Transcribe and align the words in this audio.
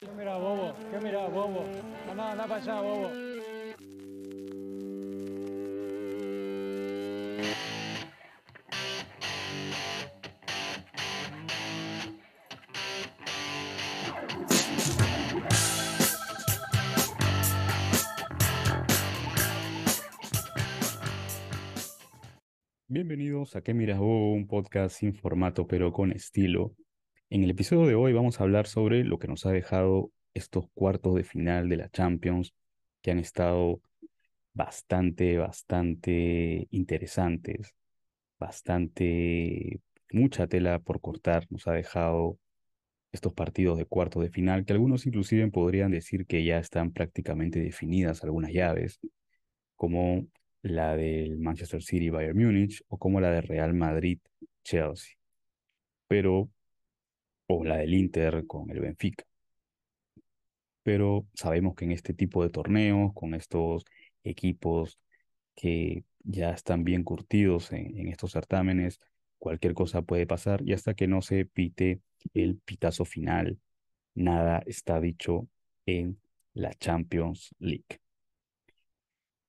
¿Qué 0.00 0.06
mira, 0.16 0.36
bobo? 0.36 0.74
¿Qué 0.92 1.00
mira, 1.00 1.26
bobo? 1.26 1.64
Anda, 2.08 2.30
anda 2.30 2.46
para 2.46 2.62
allá, 2.62 2.80
bobo. 2.80 3.10
Bienvenidos 22.86 23.56
a 23.56 23.62
¿Qué 23.62 23.74
miras 23.74 23.98
vos? 23.98 24.36
Un 24.36 24.46
podcast 24.46 24.96
sin 24.96 25.12
formato 25.12 25.66
pero 25.66 25.92
con 25.92 26.12
estilo. 26.12 26.76
En 27.30 27.44
el 27.44 27.50
episodio 27.50 27.86
de 27.86 27.94
hoy 27.94 28.14
vamos 28.14 28.40
a 28.40 28.44
hablar 28.44 28.66
sobre 28.66 29.04
lo 29.04 29.18
que 29.18 29.28
nos 29.28 29.44
ha 29.44 29.52
dejado 29.52 30.10
estos 30.32 30.66
cuartos 30.72 31.14
de 31.14 31.24
final 31.24 31.68
de 31.68 31.76
la 31.76 31.90
Champions 31.90 32.54
que 33.02 33.10
han 33.10 33.18
estado 33.18 33.82
bastante, 34.54 35.36
bastante 35.38 36.68
interesantes, 36.70 37.74
bastante, 38.38 39.80
mucha 40.10 40.46
tela 40.46 40.78
por 40.78 41.02
cortar. 41.02 41.46
Nos 41.50 41.66
ha 41.68 41.72
dejado 41.72 42.38
estos 43.12 43.34
partidos 43.34 43.78
de 43.78 43.84
cuartos 43.84 44.22
de 44.22 44.30
final 44.30 44.64
que 44.64 44.72
algunos 44.72 45.06
inclusive 45.06 45.46
podrían 45.50 45.90
decir 45.90 46.26
que 46.26 46.44
ya 46.44 46.58
están 46.58 46.92
prácticamente 46.92 47.60
definidas 47.60 48.24
algunas 48.24 48.52
llaves, 48.52 49.00
como 49.76 50.26
la 50.62 50.96
del 50.96 51.38
Manchester 51.38 51.82
City 51.82 52.10
Bayern 52.10 52.38
Múnich 52.38 52.82
o 52.88 52.98
como 52.98 53.20
la 53.20 53.30
del 53.32 53.42
Real 53.44 53.74
Madrid 53.74 54.18
Chelsea. 54.64 55.16
Pero 56.08 56.50
o 57.48 57.64
la 57.64 57.78
del 57.78 57.94
Inter 57.94 58.46
con 58.46 58.70
el 58.70 58.80
Benfica. 58.80 59.24
Pero 60.82 61.26
sabemos 61.34 61.74
que 61.74 61.84
en 61.84 61.92
este 61.92 62.14
tipo 62.14 62.42
de 62.42 62.50
torneos, 62.50 63.12
con 63.14 63.34
estos 63.34 63.84
equipos 64.24 64.98
que 65.54 66.04
ya 66.24 66.50
están 66.52 66.84
bien 66.84 67.04
curtidos 67.04 67.72
en, 67.72 68.08
estos 68.08 68.32
certámenes, 68.32 69.00
cualquier 69.38 69.74
cosa 69.74 70.02
puede 70.02 70.26
pasar 70.26 70.62
y 70.64 70.72
hasta 70.72 70.94
que 70.94 71.08
no 71.08 71.22
se 71.22 71.44
pite 71.46 72.00
el 72.34 72.58
pitazo 72.58 73.04
final, 73.04 73.58
nada 74.14 74.62
está 74.66 75.00
dicho 75.00 75.48
en 75.86 76.20
la 76.54 76.74
Champions 76.74 77.54
League. 77.58 78.00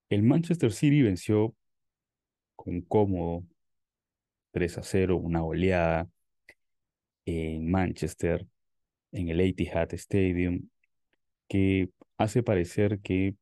El 0.09 0.23
Manchester 0.23 0.71
City 0.71 1.01
venció 1.03 1.55
con 2.55 2.81
cómodo 2.81 3.45
3 4.51 4.79
a 4.79 4.83
0, 4.83 5.17
una 5.17 5.43
oleada 5.43 6.09
en 7.29 7.69
Manchester, 7.69 8.47
en 9.11 9.29
el 9.29 9.39
Etihad 9.39 9.93
Stadium, 9.93 10.69
que 11.47 11.89
hace 12.17 12.41
parecer 12.43 12.99
que 13.01 13.35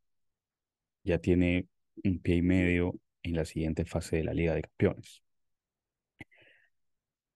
ya 1.03 1.19
tiene 1.19 1.67
un 2.03 2.19
pie 2.19 2.35
y 2.37 2.41
medio 2.41 2.99
en 3.23 3.35
la 3.35 3.45
siguiente 3.45 3.85
fase 3.85 4.17
de 4.17 4.23
la 4.25 4.33
Liga 4.33 4.55
de 4.55 4.63
Campeones. 4.63 5.23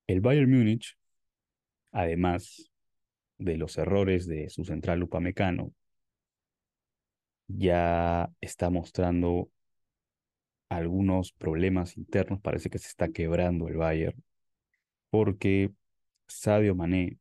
El 0.07 0.19
Bayern 0.19 0.51
Múnich, 0.51 0.97
además 1.91 2.69
de 3.37 3.57
los 3.57 3.77
errores 3.77 4.27
de 4.27 4.49
su 4.49 4.65
central 4.65 5.03
Upamecano, 5.03 5.73
ya 7.47 8.29
está 8.41 8.69
mostrando 8.69 9.49
algunos 10.67 11.31
problemas 11.31 11.97
internos. 11.97 12.41
Parece 12.41 12.69
que 12.69 12.77
se 12.77 12.89
está 12.89 13.09
quebrando 13.09 13.67
el 13.69 13.77
Bayern 13.77 14.21
porque 15.09 15.71
Sadio 16.39 16.75
Mané 16.75 17.17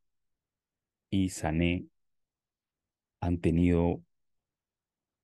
y 1.10 1.30
Sané 1.30 1.86
han 3.20 3.38
tenido 3.38 4.02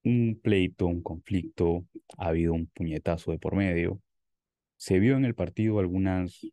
un 0.04 0.38
pleito, 0.42 0.86
un 0.86 1.02
conflicto, 1.02 1.86
ha 2.18 2.28
habido 2.28 2.52
un 2.52 2.66
puñetazo 2.66 3.32
de 3.32 3.38
por 3.38 3.54
medio. 3.56 4.00
Se 4.76 4.98
vio 4.98 5.16
en 5.16 5.24
el 5.24 5.34
partido 5.34 5.78
algunas 5.78 6.46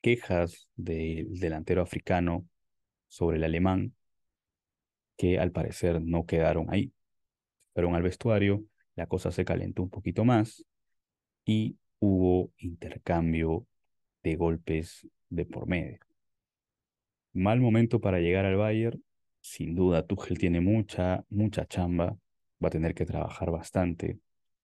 quejas 0.00 0.68
del 0.76 1.38
delantero 1.38 1.82
africano 1.82 2.48
sobre 3.08 3.36
el 3.36 3.44
alemán 3.44 3.94
que 5.16 5.38
al 5.38 5.52
parecer 5.52 6.00
no 6.02 6.26
quedaron 6.26 6.72
ahí. 6.72 6.92
Fueron 7.74 7.94
al 7.94 8.02
vestuario, 8.02 8.64
la 8.94 9.06
cosa 9.06 9.30
se 9.30 9.44
calentó 9.44 9.82
un 9.82 9.90
poquito 9.90 10.24
más 10.24 10.64
y 11.44 11.76
hubo 11.98 12.52
intercambio 12.58 13.66
de 14.24 14.36
golpes 14.36 15.06
de 15.28 15.44
por 15.44 15.68
medio. 15.68 16.00
Mal 17.32 17.60
momento 17.60 18.00
para 18.00 18.18
llegar 18.18 18.46
al 18.46 18.56
Bayern. 18.56 19.02
Sin 19.40 19.74
duda, 19.74 20.06
Tuchel 20.06 20.38
tiene 20.38 20.60
mucha, 20.60 21.24
mucha 21.28 21.66
chamba. 21.66 22.16
Va 22.62 22.68
a 22.68 22.70
tener 22.70 22.94
que 22.94 23.04
trabajar 23.04 23.50
bastante 23.50 24.18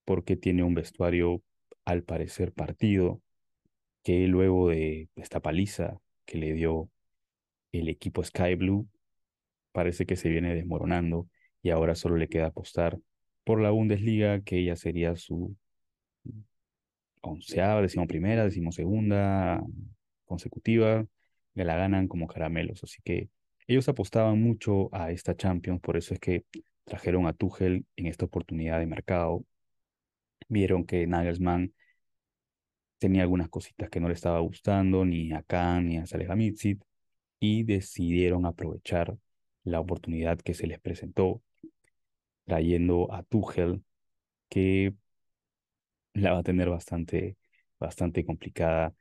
porque 0.05 0.37
tiene 0.37 0.65
un 0.65 0.75
vestuario, 0.75 1.43
al 1.85 2.03
parecer, 2.03 2.53
partido, 2.53 3.21
que 4.03 4.27
luego 4.27 4.69
de 4.71 5.09
esta 5.17 5.41
paliza 5.41 6.01
que 6.25 6.39
le 6.39 6.53
dio 6.53 6.89
el 7.73 7.89
equipo 7.89 8.23
Sky 8.23 8.55
Blue, 8.55 8.89
parece 9.73 10.07
que 10.07 10.17
se 10.17 10.29
viene 10.29 10.55
desmoronando 10.55 11.29
y 11.63 11.71
ahora 11.71 11.95
solo 11.95 12.17
le 12.17 12.29
queda 12.29 12.47
apostar 12.47 12.99
por 13.45 13.61
la 13.61 13.71
Bundesliga, 13.71 14.41
que 14.41 14.59
ella 14.59 14.77
sería 14.77 15.17
su 15.17 15.57
onceava, 17.21 17.83
decimoprimera, 17.83 18.45
decimosegunda 18.45 19.63
consecutiva, 20.25 21.07
que 21.55 21.65
la 21.65 21.77
ganan 21.77 22.09
como 22.09 22.27
caramelos. 22.27 22.83
Así 22.85 22.99
que 23.05 23.31
ellos 23.67 23.89
apostaban 23.89 24.41
mucho 24.43 24.89
a 24.95 25.11
esta 25.11 25.37
Champions, 25.37 25.81
por 25.81 25.97
eso 25.97 26.15
es 26.15 26.21
que 26.21 26.45
trajeron 26.85 27.27
a 27.27 27.33
Tuchel 27.33 27.87
en 27.97 28.07
esta 28.07 28.25
oportunidad 28.25 28.79
de 28.81 28.87
mercado. 28.87 29.45
Vieron 30.49 30.85
que 30.85 31.07
Nagelsmann 31.07 31.73
tenía 32.99 33.23
algunas 33.23 33.49
cositas 33.49 33.89
que 33.91 34.01
no 34.01 34.09
le 34.09 34.15
estaba 34.15 34.41
gustando, 34.41 35.05
ni 35.05 35.33
a 35.33 35.43
Kahn 35.43 35.87
ni 35.87 35.99
a 35.99 36.07
Salihamidzic, 36.07 36.83
y 37.39 37.63
decidieron 37.65 38.47
aprovechar 38.47 39.17
la 39.65 39.81
oportunidad 39.81 40.39
que 40.39 40.55
se 40.55 40.67
les 40.67 40.81
presentó, 40.81 41.43
trayendo 42.45 43.13
a 43.13 43.23
Tuchel, 43.23 43.83
que 44.49 44.95
la 46.15 46.33
va 46.33 46.39
a 46.39 46.43
tener 46.43 46.69
bastante, 46.69 47.37
bastante 47.79 48.25
complicada 48.25 48.95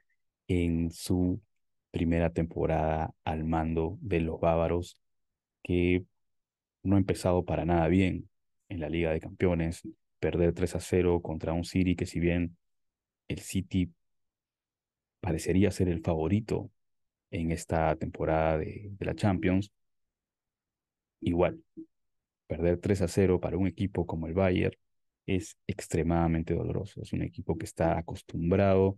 en 0.47 0.91
su 0.91 1.41
primera 1.91 2.31
temporada 2.31 3.13
al 3.23 3.43
mando 3.45 3.97
de 4.01 4.21
los 4.21 4.39
bávaros, 4.39 4.99
que 5.63 6.05
no 6.83 6.95
ha 6.95 6.99
empezado 6.99 7.45
para 7.45 7.65
nada 7.65 7.87
bien 7.87 8.29
en 8.69 8.79
la 8.79 8.89
Liga 8.89 9.11
de 9.11 9.19
Campeones. 9.19 9.81
Perder 10.19 10.53
3 10.53 10.75
a 10.75 10.79
0 10.79 11.21
contra 11.21 11.53
un 11.53 11.63
City 11.65 11.95
que 11.95 12.05
si 12.05 12.19
bien 12.19 12.57
el 13.27 13.39
City 13.39 13.93
parecería 15.21 15.71
ser 15.71 15.89
el 15.89 16.01
favorito 16.01 16.71
en 17.31 17.51
esta 17.51 17.95
temporada 17.95 18.57
de, 18.57 18.89
de 18.91 19.05
la 19.05 19.15
Champions, 19.15 19.71
igual, 21.21 21.63
perder 22.47 22.79
3 22.79 23.03
a 23.03 23.07
0 23.07 23.39
para 23.39 23.57
un 23.57 23.67
equipo 23.67 24.05
como 24.05 24.27
el 24.27 24.33
Bayern 24.33 24.75
es 25.37 25.57
extremadamente 25.67 26.53
doloroso. 26.55 27.01
Es 27.01 27.13
un 27.13 27.21
equipo 27.23 27.57
que 27.57 27.65
está 27.65 27.97
acostumbrado 27.97 28.97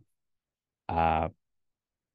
a 0.88 1.32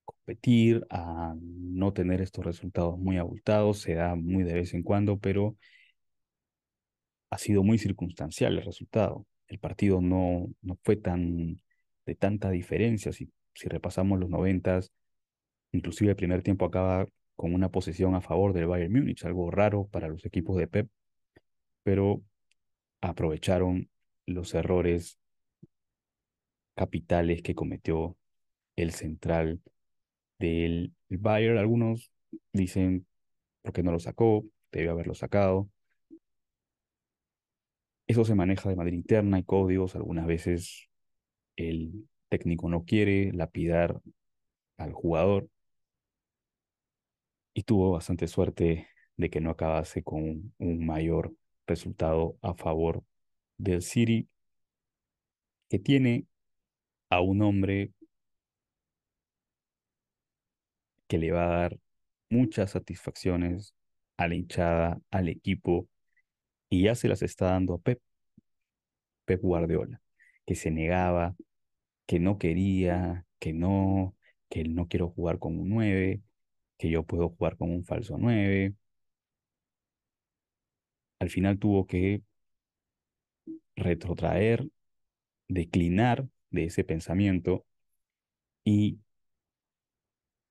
competir, 0.04 0.87
a 0.91 1.34
no 1.38 1.93
tener 1.93 2.21
estos 2.21 2.44
resultados 2.44 2.99
muy 2.99 3.19
abultados, 3.19 3.81
se 3.81 3.94
da 3.94 4.15
muy 4.16 4.44
de 4.44 4.55
vez 4.55 4.75
en 4.75 4.82
cuando, 4.82 5.19
pero 5.19 5.56
ha 7.31 7.38
sido 7.38 7.62
muy 7.62 7.78
circunstancial 7.78 8.56
el 8.56 8.65
resultado. 8.65 9.26
El 9.49 9.59
partido 9.59 10.00
no, 10.00 10.49
no 10.62 10.78
fue 10.82 10.97
tan 10.97 11.60
de 12.06 12.15
tanta 12.15 12.50
diferencia. 12.50 13.12
Si, 13.12 13.31
si 13.55 13.69
repasamos 13.69 14.19
los 14.21 14.31
noventas, 14.31 14.93
inclusive 15.72 16.10
el 16.10 16.16
primer 16.16 16.43
tiempo 16.43 16.65
acaba 16.66 17.06
con 17.37 17.55
una 17.55 17.71
posesión 17.71 18.15
a 18.15 18.21
favor 18.21 18.53
del 18.53 18.66
Bayern 18.66 18.93
Múnich, 18.93 19.25
algo 19.25 19.50
raro 19.50 19.87
para 19.88 20.08
los 20.08 20.25
equipos 20.25 20.56
de 20.56 20.69
Pep, 20.69 20.88
pero 21.82 22.23
aprovecharon 23.00 23.88
los 24.26 24.55
errores 24.55 25.19
capitales 26.75 27.43
que 27.43 27.55
cometió 27.55 28.17
el 28.76 28.93
central 28.93 29.61
del 30.38 30.93
Bayern. 31.08 31.58
Algunos 31.58 32.12
dicen, 32.52 33.06
¿por 33.62 33.73
qué 33.73 33.82
no 33.82 33.93
lo 33.93 33.99
sacó? 33.99 34.44
Debió 34.73 34.93
haberlo 34.93 35.14
sacado. 35.14 35.70
Eso 38.06 38.25
se 38.25 38.34
maneja 38.34 38.69
de 38.69 38.76
manera 38.76 38.96
interna, 38.96 39.37
hay 39.37 39.44
códigos, 39.44 39.96
algunas 39.96 40.26
veces 40.26 40.88
el 41.56 42.08
técnico 42.29 42.69
no 42.69 42.84
quiere 42.84 43.32
lapidar 43.32 44.00
al 44.76 44.93
jugador 44.93 45.49
y 47.55 47.62
tuvo 47.62 47.93
bastante 47.93 48.29
suerte 48.29 48.88
de 49.17 49.31
que 49.31 49.40
no 49.40 49.50
acabase 49.50 50.02
con 50.02 50.55
un 50.58 50.87
mayor 50.87 51.34
resultado 51.67 52.37
a 52.43 52.55
favor 52.55 53.02
del 53.58 53.82
City, 53.82 54.29
que 55.69 55.79
tiene 55.79 56.26
a 57.11 57.20
un 57.20 57.43
hombre 57.43 57.93
que 61.08 61.19
le 61.19 61.31
va 61.32 61.44
a 61.44 61.61
dar 61.61 61.79
muchas 62.31 62.73
satisfacciones 62.73 63.75
a 64.17 64.29
la 64.29 64.35
hinchada, 64.35 65.00
al 65.11 65.29
equipo, 65.29 65.88
y 66.69 66.85
ya 66.85 66.94
se 66.94 67.08
las 67.08 67.23
está 67.23 67.47
dando 67.47 67.75
a 67.75 67.79
Pep, 67.79 68.00
Pep 69.25 69.41
Guardiola, 69.43 70.00
que 70.47 70.55
se 70.55 70.70
negaba, 70.70 71.37
que 72.06 72.20
no 72.20 72.38
quería, 72.38 73.26
que 73.38 73.53
no, 73.53 74.17
que 74.49 74.64
no 74.64 74.88
quiero 74.88 75.11
jugar 75.11 75.38
con 75.38 75.58
un 75.58 75.69
9, 75.70 76.23
que 76.79 76.91
yo 76.91 77.05
puedo 77.05 77.31
jugar 77.31 77.56
con 77.56 77.70
un 77.70 77.85
falso 77.85 78.17
9. 78.19 78.75
Al 81.19 81.31
final 81.31 81.58
tuvo 81.58 81.87
que 81.87 82.23
retrotraer, 83.76 84.69
declinar 85.49 86.28
de 86.50 86.64
ese 86.67 86.84
pensamiento 86.84 87.67
y 88.64 88.99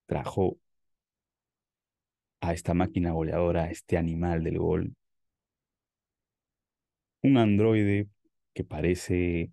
trajo 0.08 0.58
a 2.42 2.54
esta 2.54 2.74
máquina 2.74 3.12
goleadora, 3.12 3.64
a 3.66 3.72
este 3.72 3.98
animal 3.98 4.44
del 4.44 4.60
gol, 4.60 4.96
un 7.24 7.38
androide 7.38 8.08
que 8.54 8.64
parece 8.64 9.52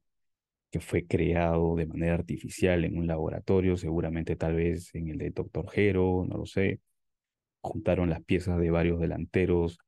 que 0.71 0.81
fue 0.81 1.07
creado 1.07 1.77
de 1.77 1.87
manera 1.87 2.15
artificial 2.15 2.85
en 2.85 2.99
un 2.99 3.07
laboratorio, 3.07 3.77
seguramente 3.77 4.37
tal 4.37 4.55
vez 4.57 4.95
en 4.95 5.09
el 5.09 5.19
de 5.19 5.31
Doctor 5.31 5.71
Jero, 5.71 6.25
no 6.29 6.39
lo 6.39 6.47
sé. 6.47 6.81
Juntaron 7.63 8.11
las 8.11 8.23
piezas 8.25 8.59
de 8.61 8.71
varios 8.71 9.01
delanteros 9.01 9.79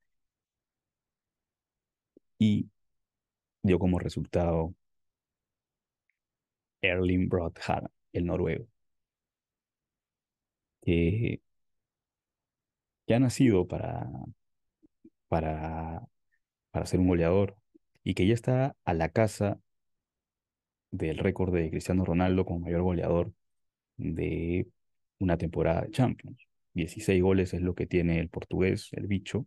y 2.39 2.69
dio 3.65 3.79
como 3.81 3.99
resultado 3.99 4.75
Erling 6.83 7.29
Haaland, 7.67 7.91
el 8.13 8.27
noruego, 8.27 8.67
que, 10.83 11.41
que 13.07 13.15
ha 13.15 13.19
nacido 13.21 13.67
para, 13.67 14.09
para, 15.29 16.07
para 16.71 16.87
ser 16.87 17.01
un 17.01 17.09
goleador 17.09 17.57
y 18.05 18.15
que 18.15 18.27
ya 18.27 18.35
está 18.35 18.77
a 18.85 18.95
la 18.95 19.11
casa 19.11 19.61
del 20.91 21.19
récord 21.19 21.53
de 21.55 21.71
Cristiano 21.71 22.05
Ronaldo 22.05 22.45
como 22.45 22.61
mayor 22.61 22.83
goleador 22.83 23.33
de 23.97 24.69
una 25.19 25.39
temporada 25.39 25.83
de 25.83 25.91
Champions. 25.91 26.39
16 26.75 27.23
goles 27.23 27.55
es 27.55 27.63
lo 27.63 27.75
que 27.75 27.87
tiene 27.87 28.21
el 28.21 28.29
portugués, 28.29 28.91
el 28.93 29.07
bicho, 29.07 29.47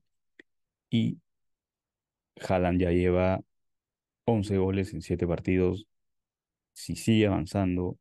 y 0.90 1.20
Haaland 2.48 2.82
ya 2.82 2.92
lleva 2.92 3.42
11 4.28 4.58
goles 4.58 4.94
en 4.94 5.02
7 5.02 5.26
partidos. 5.26 5.88
Si 6.74 6.96
sigue 6.96 7.28
avanzando 7.28 7.98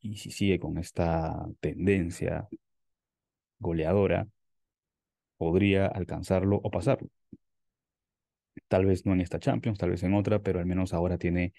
y 0.00 0.16
si 0.18 0.30
sigue 0.30 0.58
con 0.60 0.78
esta 0.78 1.46
tendencia 1.60 2.48
goleadora, 3.58 4.28
podría 5.38 5.86
alcanzarlo 5.86 6.60
o 6.62 6.70
pasarlo. 6.70 7.08
Tal 8.68 8.84
vez 8.86 9.06
no 9.06 9.12
en 9.14 9.20
esta 9.20 9.38
Champions, 9.38 9.78
tal 9.78 9.90
vez 9.90 10.02
en 10.02 10.14
otra, 10.14 10.40
pero 10.42 10.58
al 10.60 10.66
menos 10.66 10.92
ahora 10.94 11.18
tiene 11.18 11.52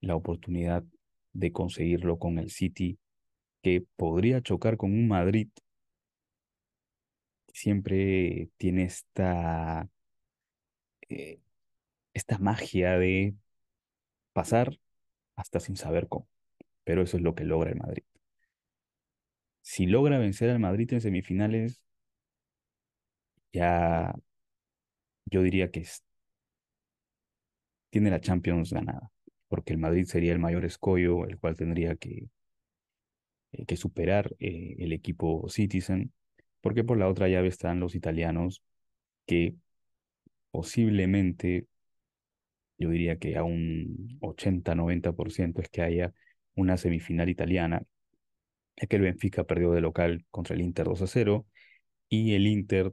la 0.00 0.16
oportunidad 0.16 0.84
de 1.32 1.52
conseguirlo 1.52 2.18
con 2.18 2.38
el 2.38 2.50
City, 2.50 2.98
que 3.62 3.84
podría 3.96 4.42
chocar 4.42 4.76
con 4.76 4.92
un 4.92 5.08
Madrid. 5.08 5.48
Siempre 7.52 8.48
tiene 8.56 8.84
esta, 8.84 9.88
eh, 11.08 11.40
esta 12.14 12.38
magia 12.38 12.98
de 12.98 13.34
pasar 14.32 14.78
hasta 15.36 15.60
sin 15.60 15.76
saber 15.76 16.08
cómo, 16.08 16.28
pero 16.84 17.02
eso 17.02 17.16
es 17.18 17.22
lo 17.24 17.34
que 17.36 17.44
logra 17.44 17.70
el 17.70 17.78
Madrid. 17.78 18.04
Si 19.62 19.86
logra 19.86 20.18
vencer 20.18 20.50
al 20.50 20.58
Madrid 20.60 20.92
en 20.92 21.00
semifinales, 21.00 21.82
ya 23.52 24.12
yo 25.26 25.42
diría 25.42 25.70
que 25.70 25.84
tiene 27.90 28.10
la 28.10 28.20
Champions 28.20 28.72
ganada 28.72 29.10
porque 29.48 29.72
el 29.72 29.78
Madrid 29.78 30.06
sería 30.06 30.32
el 30.32 30.38
mayor 30.40 30.64
escollo, 30.64 31.26
el 31.26 31.38
cual 31.38 31.54
tendría 31.56 31.94
que, 31.96 32.28
eh, 33.52 33.66
que 33.66 33.76
superar 33.76 34.34
eh, 34.38 34.76
el 34.78 34.92
equipo 34.92 35.48
Citizen, 35.48 36.12
porque 36.60 36.84
por 36.84 36.98
la 36.98 37.08
otra 37.08 37.28
llave 37.28 37.48
están 37.48 37.80
los 37.80 37.94
italianos 37.94 38.62
que 39.26 39.56
posiblemente, 40.50 41.66
yo 42.82 42.90
diría 42.90 43.18
que 43.18 43.36
a 43.36 43.44
un 43.44 44.18
80-90% 44.20 45.60
es 45.62 45.68
que 45.68 45.82
haya 45.82 46.14
una 46.54 46.76
semifinal 46.76 47.28
italiana, 47.28 47.82
ya 48.76 48.86
que 48.86 48.96
el 48.96 49.02
Benfica 49.02 49.44
perdió 49.44 49.72
de 49.72 49.80
local 49.80 50.24
contra 50.30 50.54
el 50.54 50.62
Inter 50.62 50.86
2 50.86 51.02
a 51.02 51.06
0 51.06 51.46
y 52.08 52.34
el 52.34 52.46
Inter 52.46 52.92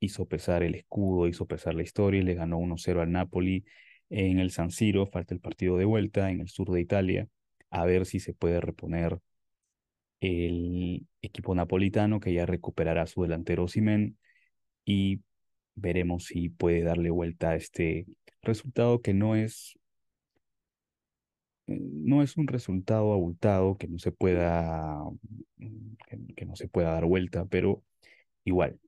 hizo 0.00 0.26
pesar 0.28 0.62
el 0.62 0.74
escudo, 0.74 1.28
hizo 1.28 1.46
pesar 1.46 1.74
la 1.74 1.82
historia 1.82 2.20
y 2.20 2.24
le 2.24 2.34
ganó 2.34 2.58
1-0 2.58 3.00
al 3.02 3.12
Napoli 3.12 3.64
en 4.10 4.38
el 4.38 4.50
San 4.50 4.70
Siro, 4.70 5.06
falta 5.06 5.34
el 5.34 5.40
partido 5.40 5.76
de 5.76 5.84
vuelta 5.84 6.30
en 6.30 6.40
el 6.40 6.48
sur 6.48 6.70
de 6.70 6.80
Italia, 6.80 7.28
a 7.70 7.84
ver 7.86 8.06
si 8.06 8.20
se 8.20 8.34
puede 8.34 8.60
reponer 8.60 9.18
el 10.20 11.06
equipo 11.22 11.54
napolitano 11.54 12.20
que 12.20 12.32
ya 12.32 12.46
recuperará 12.46 13.06
su 13.06 13.22
delantero 13.22 13.68
Simen 13.68 14.18
y 14.84 15.22
veremos 15.80 16.26
si 16.26 16.48
puede 16.48 16.82
darle 16.82 17.10
vuelta 17.10 17.50
a 17.50 17.56
este 17.56 18.06
resultado 18.42 19.00
que 19.02 19.14
no 19.14 19.36
es 19.36 19.78
no 21.66 22.22
es 22.22 22.36
un 22.36 22.48
resultado 22.48 23.12
abultado 23.12 23.76
que 23.78 23.86
no 23.88 23.98
se 23.98 24.12
pueda 24.12 25.02
que, 26.06 26.18
que 26.36 26.46
no 26.46 26.56
se 26.56 26.68
pueda 26.68 26.92
dar 26.92 27.04
vuelta, 27.04 27.44
pero 27.46 27.82
igual 28.44 28.80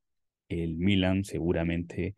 el 0.48 0.76
Milan 0.76 1.24
seguramente 1.24 2.16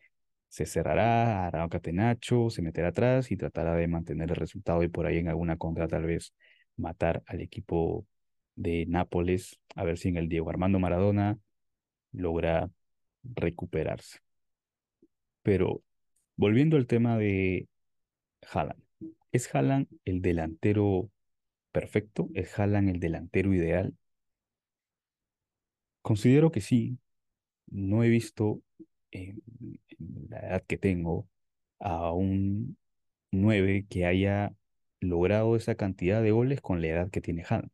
se 0.49 0.67
cerrará, 0.67 1.47
hará 1.47 1.69
catenacho, 1.69 2.51
se 2.51 2.63
meterá 2.63 2.89
atrás 2.89 3.31
y 3.33 3.37
tratará 3.37 3.75
de 3.75 3.89
mantener 3.89 4.31
el 4.31 4.37
resultado 4.37 4.83
y 4.85 4.89
por 4.89 5.07
ahí 5.07 5.19
en 5.19 5.29
alguna 5.29 5.57
contra 5.57 5.89
tal 5.89 6.05
vez 6.05 6.35
matar 6.77 7.23
al 7.27 7.41
equipo 7.41 8.07
de 8.57 8.87
Nápoles, 8.87 9.59
a 9.75 9.85
ver 9.85 9.99
si 9.99 10.09
en 10.11 10.17
el 10.17 10.29
Diego 10.29 10.51
Armando 10.51 10.79
Maradona 10.79 11.39
logra 12.13 12.71
recuperarse. 13.25 14.24
Pero 15.45 15.85
volviendo 16.37 16.77
al 16.77 16.89
tema 16.89 17.19
de 17.19 17.69
Haaland, 18.53 18.83
¿es 19.33 19.55
Haaland 19.55 19.89
el 20.05 20.23
delantero 20.23 21.11
perfecto? 21.73 22.31
¿Es 22.35 22.59
Haaland 22.59 22.91
el 22.91 23.01
delantero 23.01 23.55
ideal? 23.55 23.95
Considero 26.03 26.51
que 26.51 26.61
sí. 26.61 26.99
No 27.69 28.05
he 28.05 28.09
visto 28.11 28.63
en, 29.11 29.43
la 30.29 30.41
edad 30.41 30.65
que 30.67 30.79
tengo, 30.79 31.29
a 31.81 32.13
un 32.13 32.79
9 33.33 33.87
que 33.91 34.07
haya 34.07 34.55
logrado 35.01 35.57
esa 35.57 35.77
cantidad 35.77 36.23
de 36.23 36.33
goles 36.33 36.61
con 36.63 36.81
la 36.83 36.89
edad 36.89 37.11
que 37.11 37.21
tiene 37.21 37.45
Han. 37.49 37.71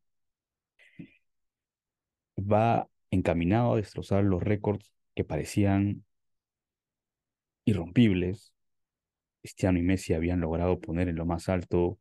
Va 2.38 2.88
encaminado 3.10 3.74
a 3.74 3.76
destrozar 3.76 4.24
los 4.24 4.42
récords 4.42 4.92
que 5.14 5.24
parecían 5.24 6.04
irrompibles. 7.70 8.54
Cristiano 9.42 9.78
y 9.78 9.82
Messi 9.82 10.14
habían 10.14 10.40
logrado 10.40 10.80
poner 10.80 11.08
en 11.08 11.16
lo 11.16 11.26
más 11.26 11.48
alto 11.48 11.98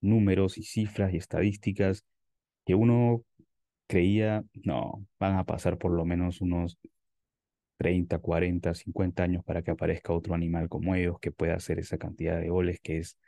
números 0.00 0.58
y 0.58 0.64
cifras 0.64 1.14
y 1.14 1.18
estadísticas 1.18 2.04
que 2.66 2.74
uno 2.74 3.24
creía, 3.86 4.44
no, 4.64 5.06
van 5.18 5.36
a 5.36 5.44
pasar 5.44 5.78
por 5.78 5.92
lo 5.92 6.04
menos 6.04 6.40
unos 6.40 6.78
30, 7.76 8.18
40, 8.18 8.74
50 8.74 9.22
años 9.24 9.44
para 9.44 9.62
que 9.62 9.70
aparezca 9.72 10.12
otro 10.12 10.34
animal 10.34 10.68
como 10.68 10.94
ellos 10.94 11.18
que 11.20 11.32
pueda 11.32 11.54
hacer 11.56 11.78
esa 11.78 11.98
cantidad 11.98 12.40
de 12.40 12.48
goles 12.48 12.80
que 12.80 12.98
es, 12.98 13.18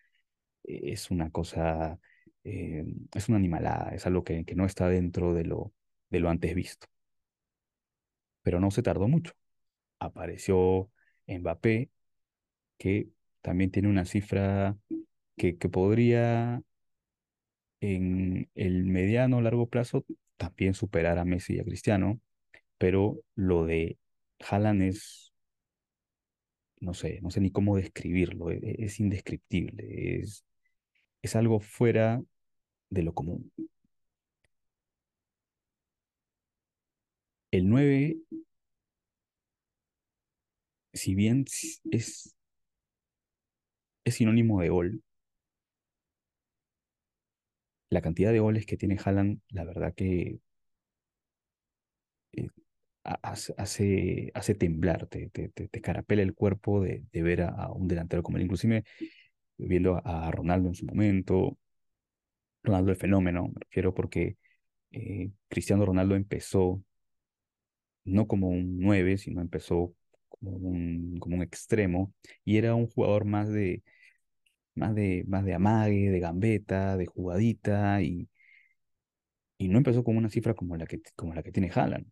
es 0.64 1.10
una 1.10 1.30
cosa, 1.30 1.98
eh, 2.44 2.84
es 3.14 3.28
una 3.28 3.38
animalada, 3.38 3.94
es 3.94 4.06
algo 4.06 4.24
que, 4.24 4.44
que 4.44 4.54
no 4.56 4.66
está 4.66 4.88
dentro 4.88 5.34
de 5.34 5.44
lo, 5.44 5.72
de 6.10 6.20
lo 6.20 6.30
antes 6.30 6.54
visto. 6.54 6.86
Pero 8.42 8.60
no 8.60 8.70
se 8.70 8.82
tardó 8.82 9.08
mucho. 9.08 9.32
Apareció 9.98 10.90
Mbappé, 11.26 11.90
que 12.78 13.08
también 13.42 13.70
tiene 13.70 13.88
una 13.88 14.04
cifra 14.04 14.76
que, 15.36 15.54
podría 15.54 16.62
en 17.80 18.48
el 18.54 18.84
mediano 18.86 19.38
o 19.38 19.40
largo 19.42 19.68
plazo 19.68 20.04
también 20.36 20.74
superar 20.74 21.18
a 21.18 21.24
Messi 21.24 21.54
y 21.56 21.60
a 21.60 21.64
Cristiano, 21.64 22.20
pero 22.78 23.20
lo 23.36 23.66
de 23.66 23.98
Haaland 24.40 24.82
es, 24.82 25.32
no 26.80 26.94
sé, 26.94 27.20
no 27.22 27.30
sé 27.30 27.40
ni 27.40 27.50
cómo 27.50 27.76
describirlo, 27.76 28.50
e, 28.50 28.56
e, 28.62 28.84
es, 28.84 29.00
indescriptible, 29.00 30.20
es, 30.20 30.44
es 31.22 31.36
algo 31.36 31.60
fuera 31.60 32.22
de 32.90 33.02
lo 33.02 33.14
común. 33.14 33.52
El 37.50 37.68
9, 37.68 38.18
si 41.04 41.14
bien 41.14 41.44
es, 41.90 42.34
es 44.04 44.14
sinónimo 44.14 44.60
de 44.62 44.70
gol, 44.70 45.02
la 47.90 48.02
cantidad 48.02 48.32
de 48.32 48.40
goles 48.40 48.66
que 48.66 48.76
tiene 48.76 48.98
Haaland, 49.02 49.40
la 49.50 49.64
verdad 49.64 49.94
que 49.94 50.38
eh, 52.32 52.48
hace, 53.04 53.54
hace, 54.34 54.54
temblar, 54.54 55.06
te, 55.08 55.28
te, 55.30 55.48
te, 55.50 55.80
carapela 55.80 56.22
el 56.22 56.34
cuerpo 56.34 56.82
de, 56.82 57.04
de 57.12 57.22
ver 57.22 57.42
a, 57.42 57.70
un 57.72 57.88
delantero 57.88 58.22
como 58.22 58.38
él. 58.38 58.44
Inclusive 58.44 58.84
viendo 59.58 60.00
a, 60.04 60.30
Ronaldo 60.32 60.68
en 60.68 60.74
su 60.74 60.86
momento, 60.86 61.58
Ronaldo 62.62 62.90
el 62.90 62.96
fenómeno, 62.96 63.48
me 63.48 63.60
refiero 63.60 63.94
porque 63.94 64.36
eh, 64.92 65.30
Cristiano 65.48 65.86
Ronaldo 65.86 66.16
empezó 66.16 66.82
no 68.04 68.26
como 68.26 68.48
un 68.48 68.78
9, 68.78 69.18
sino 69.18 69.40
empezó 69.40 69.94
como 70.40 70.56
un, 70.56 71.18
como 71.20 71.36
un 71.36 71.42
extremo 71.42 72.12
y 72.44 72.56
era 72.58 72.74
un 72.74 72.86
jugador 72.88 73.24
más 73.24 73.48
de, 73.48 73.82
más 74.74 74.94
de, 74.94 75.24
más 75.28 75.44
de 75.44 75.54
amague, 75.54 76.10
de 76.10 76.20
gambeta, 76.20 76.96
de 76.96 77.06
jugadita 77.06 78.02
y, 78.02 78.28
y 79.58 79.68
no 79.68 79.78
empezó 79.78 80.04
con 80.04 80.16
una 80.16 80.28
cifra 80.30 80.54
como 80.54 80.76
la 80.76 80.86
que, 80.86 81.00
como 81.16 81.34
la 81.34 81.42
que 81.42 81.52
tiene 81.52 81.70
Haaland. 81.74 82.06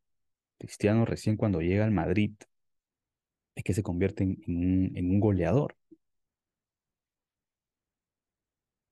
Cristiano 0.58 1.04
recién 1.06 1.36
cuando 1.36 1.60
llega 1.62 1.84
al 1.84 1.92
Madrid 1.92 2.32
es 3.54 3.64
que 3.64 3.72
se 3.74 3.82
convierte 3.82 4.24
en, 4.24 4.38
un, 4.46 4.92
en 4.94 5.10
un, 5.10 5.18
goleador. 5.20 5.76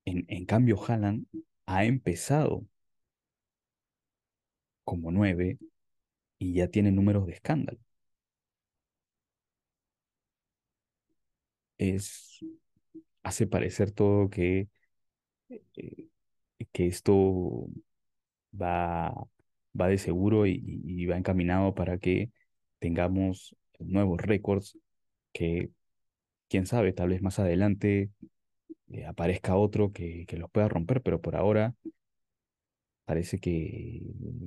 En, 0.05 0.25
en 0.29 0.45
cambio, 0.47 0.77
Haaland 0.87 1.27
ha 1.67 1.85
empezado 1.87 2.67
como 4.85 5.11
nueve 5.11 5.59
y 6.39 6.55
ya 6.55 6.69
tiene 6.69 6.93
números 6.93 7.27
de 7.27 7.35
escándalo. 7.35 7.81
Es, 11.81 12.45
hace 13.23 13.47
parecer 13.47 13.93
todo 13.93 14.29
que, 14.29 14.69
eh, 15.49 16.09
que 16.73 16.87
esto 16.87 17.69
va, 18.61 19.15
va 19.81 19.89
de 19.89 19.99
seguro 19.99 20.47
y, 20.47 21.07
va 21.07 21.17
encaminado 21.17 21.75
para 21.75 21.99
que 21.99 22.31
tengamos 22.81 23.57
nuevos 23.79 24.21
récords 24.21 24.79
que, 25.33 25.71
quién 26.49 26.67
sabe, 26.67 26.93
tal 26.93 27.11
vez 27.11 27.23
más 27.23 27.39
adelante 27.39 28.11
eh, 28.93 29.07
aparezca 29.07 29.57
otro 29.57 29.93
que, 29.93 30.27
que, 30.27 30.37
los 30.37 30.51
pueda 30.51 30.69
romper, 30.69 31.03
pero 31.03 31.21
por 31.23 31.37
ahora 31.37 31.75
parece 33.07 33.41
que, 33.41 34.03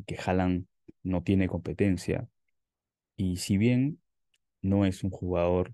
que 0.06 0.18
Haaland 0.24 0.68
no 1.04 1.24
tiene 1.24 1.48
competencia. 1.48 2.28
Y 3.18 3.38
si 3.38 3.58
bien 3.58 4.02
no 4.62 4.86
es 4.86 5.04
un 5.04 5.12
jugador 5.12 5.74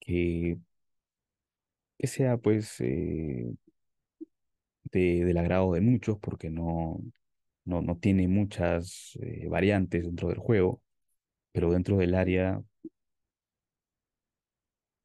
que, 0.00 0.58
que 1.98 2.06
sea 2.06 2.36
pues 2.38 2.80
eh, 2.80 3.52
de, 4.92 5.24
del 5.24 5.38
agrado 5.38 5.72
de 5.72 5.80
muchos, 5.80 6.18
porque 6.18 6.50
no, 6.50 7.00
no, 7.64 7.82
no 7.82 7.98
tiene 7.98 8.28
muchas 8.28 9.18
eh, 9.22 9.48
variantes 9.48 10.04
dentro 10.04 10.28
del 10.28 10.38
juego, 10.38 10.82
pero 11.52 11.72
dentro 11.72 11.98
del 11.98 12.14
área, 12.14 12.62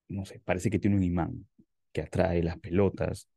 no 0.09 0.25
sé, 0.25 0.39
parece 0.43 0.69
que 0.69 0.79
tiene 0.79 0.97
un 0.97 1.03
imán 1.03 1.47
que 1.91 2.01
atrae 2.01 2.43
las 2.43 2.59
pelotas, 2.59 3.27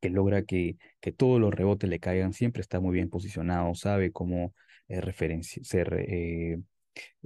que 0.00 0.10
logra 0.10 0.42
que, 0.44 0.76
que 1.00 1.12
todos 1.12 1.40
los 1.40 1.54
rebotes 1.54 1.88
le 1.88 2.00
caigan, 2.00 2.32
siempre 2.32 2.60
está 2.62 2.80
muy 2.80 2.94
bien 2.94 3.08
posicionado, 3.10 3.74
sabe 3.74 4.10
cómo 4.12 4.54
eh, 4.88 5.00
ser, 5.42 5.94
eh, 6.08 6.60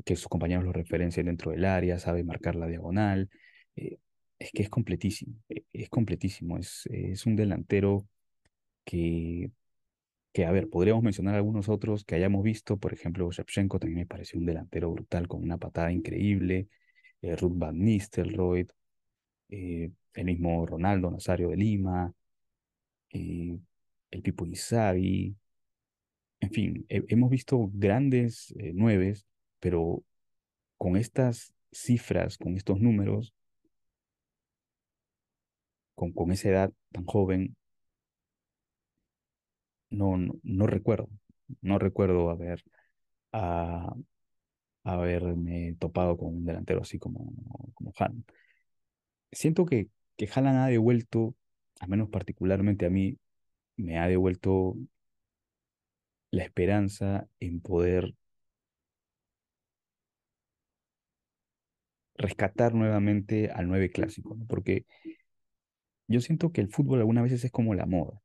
que 0.05 0.17
sus 0.17 0.29
compañeros 0.29 0.65
lo 0.65 0.73
referencien 0.73 1.27
dentro 1.27 1.53
del 1.53 1.65
área, 1.65 1.99
sabe 1.99 2.25
marcar 2.25 2.55
la 2.57 2.67
diagonal. 2.67 3.31
Es 4.39 4.51
que 4.53 4.63
es 4.63 4.69
completísimo, 4.71 5.35
es 5.73 5.89
completísimo, 5.89 6.59
es, 6.59 6.87
es 6.87 7.27
un 7.27 7.37
delantero 7.37 8.07
que 8.85 9.51
que, 10.37 10.45
a 10.45 10.53
ver, 10.53 10.69
podríamos 10.69 11.03
mencionar 11.03 11.35
algunos 11.35 11.71
otros 11.71 12.05
que 12.05 12.15
hayamos 12.15 12.43
visto, 12.45 12.77
por 12.77 12.93
ejemplo, 12.93 13.31
Shevchenko 13.33 13.79
también 13.79 14.01
me 14.01 14.07
pareció 14.07 14.39
un 14.39 14.45
delantero 14.45 14.93
brutal 14.93 15.27
con 15.29 15.43
una 15.43 15.57
patada 15.57 15.91
increíble, 15.91 16.69
eh, 17.23 17.37
Ruth 17.37 17.55
Van 17.57 17.79
Nistelrooy, 17.83 18.67
eh, 19.49 19.91
el 20.13 20.25
mismo 20.27 20.67
Ronaldo 20.67 21.11
Nazario 21.11 21.49
de 21.49 21.57
Lima, 21.57 22.13
eh, 23.15 23.59
el 24.11 24.23
Pipo 24.23 24.45
Inzaghi, 24.45 25.35
en 26.41 26.51
fin, 26.51 26.85
hemos 26.91 27.31
visto 27.31 27.71
grandes 27.73 28.55
nueves, 28.75 29.27
pero 29.59 30.05
con 30.77 30.99
estas 30.99 31.55
cifras, 31.73 32.37
con 32.37 32.59
estos 32.59 32.79
números, 32.79 33.33
con, 35.97 36.13
con 36.13 36.33
esa 36.33 36.51
edad 36.51 36.73
tan 36.93 37.05
joven, 37.07 37.57
no, 39.91 40.17
no, 40.43 40.67
recuerdo, 40.67 41.09
no 41.61 41.79
recuerdo 41.79 42.31
haber, 42.31 42.63
a, 43.33 43.95
haberme 44.85 45.77
topado 45.79 46.17
con 46.17 46.37
un 46.37 46.45
delantero 46.45 46.83
así 46.83 46.99
como, 46.99 47.33
como 47.75 47.93
Han. 47.99 48.25
Siento 49.33 49.67
que, 49.67 49.89
que 50.17 50.29
Haaland 50.33 50.59
ha 50.59 50.67
devuelto, 50.69 51.35
al 51.81 51.89
menos 51.89 52.09
particularmente 52.11 52.87
a 52.87 52.91
mí, 52.91 53.19
me 53.77 53.99
ha 53.99 54.09
devuelto 54.09 54.77
la 56.31 56.45
esperanza 56.45 57.27
en 57.41 57.61
poder 57.61 58.15
rescatar 62.17 62.75
nuevamente 62.75 63.51
al 63.51 63.69
nueve 63.69 63.91
clásico, 63.91 64.37
porque 64.49 64.87
yo 66.09 66.21
siento 66.21 66.53
que 66.53 66.61
el 66.61 66.69
fútbol 66.71 67.01
algunas 67.01 67.25
veces 67.25 67.45
es 67.45 67.51
como 67.53 67.75
la 67.75 67.87
moda. 67.87 68.21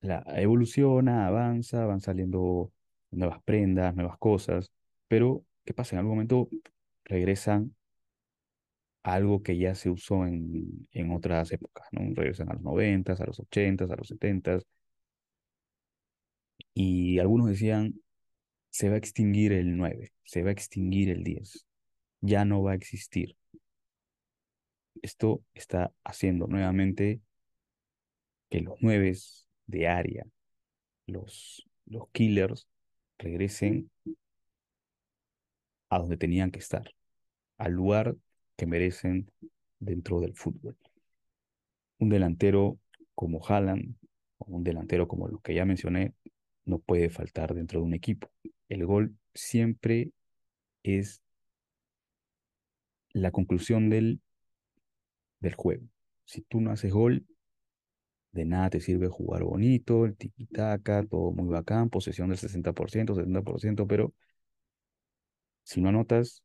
la, 0.00 0.24
evoluciona, 0.36 1.26
avanza, 1.26 1.84
van 1.86 2.00
saliendo 2.00 2.72
nuevas 3.10 3.42
prendas, 3.44 3.94
nuevas 3.94 4.18
cosas, 4.18 4.72
pero 5.08 5.44
¿qué 5.64 5.74
pasa? 5.74 5.96
En 5.96 6.00
algún 6.00 6.14
momento 6.14 6.48
regresan 7.04 7.74
a 9.02 9.14
algo 9.14 9.42
que 9.42 9.56
ya 9.58 9.74
se 9.74 9.90
usó 9.90 10.26
en, 10.26 10.88
en 10.92 11.12
otras 11.12 11.52
épocas, 11.52 11.86
¿no? 11.92 12.02
Regresan 12.14 12.50
a 12.50 12.54
los 12.54 12.62
90, 12.62 13.12
a 13.12 13.26
los 13.26 13.40
80, 13.40 13.84
a 13.84 13.96
los 13.96 14.08
70. 14.08 14.58
Y 16.74 17.18
algunos 17.18 17.48
decían, 17.48 17.94
se 18.70 18.88
va 18.88 18.96
a 18.96 18.98
extinguir 18.98 19.52
el 19.52 19.76
9, 19.76 20.12
se 20.24 20.42
va 20.42 20.50
a 20.50 20.52
extinguir 20.52 21.10
el 21.10 21.24
10, 21.24 21.66
ya 22.20 22.44
no 22.44 22.62
va 22.62 22.72
a 22.72 22.74
existir. 22.76 23.36
Esto 25.02 25.42
está 25.54 25.92
haciendo 26.04 26.46
nuevamente 26.46 27.20
que 28.48 28.60
los 28.60 28.76
9 28.80 29.16
de 29.66 29.88
área, 29.88 30.26
los, 31.06 31.66
los 31.86 32.08
killers 32.10 32.68
regresen 33.18 33.90
a 35.88 35.98
donde 35.98 36.16
tenían 36.16 36.50
que 36.50 36.58
estar, 36.58 36.94
al 37.58 37.72
lugar 37.72 38.16
que 38.56 38.66
merecen 38.66 39.30
dentro 39.78 40.20
del 40.20 40.34
fútbol. 40.34 40.76
Un 41.98 42.08
delantero 42.08 42.78
como 43.14 43.44
Haaland, 43.44 43.96
o 44.38 44.56
un 44.56 44.64
delantero 44.64 45.06
como 45.08 45.28
los 45.28 45.42
que 45.42 45.54
ya 45.54 45.64
mencioné, 45.64 46.14
no 46.64 46.78
puede 46.78 47.10
faltar 47.10 47.54
dentro 47.54 47.80
de 47.80 47.86
un 47.86 47.94
equipo. 47.94 48.30
El 48.68 48.86
gol 48.86 49.16
siempre 49.34 50.12
es 50.82 51.22
la 53.12 53.30
conclusión 53.30 53.90
del, 53.90 54.20
del 55.40 55.54
juego. 55.54 55.86
Si 56.24 56.42
tú 56.42 56.60
no 56.60 56.70
haces 56.70 56.92
gol, 56.92 57.26
de 58.32 58.44
nada 58.44 58.70
te 58.70 58.80
sirve 58.80 59.08
jugar 59.08 59.42
bonito, 59.44 60.04
el 60.06 60.16
tiki-taka, 60.16 61.04
todo 61.06 61.32
muy 61.32 61.48
bacán, 61.48 61.90
posesión 61.90 62.28
del 62.30 62.38
60%, 62.38 63.14
70%, 63.14 63.86
pero 63.86 64.14
si 65.64 65.80
no 65.80 65.88
anotas, 65.88 66.42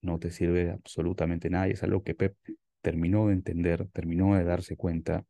no 0.00 0.18
te 0.18 0.30
sirve 0.30 0.70
absolutamente 0.70 1.50
nada. 1.50 1.68
Y 1.68 1.72
es 1.72 1.82
algo 1.82 2.02
que 2.02 2.14
Pep 2.14 2.36
terminó 2.82 3.28
de 3.28 3.34
entender, 3.34 3.88
terminó 3.92 4.34
de 4.36 4.44
darse 4.44 4.76
cuenta 4.76 5.24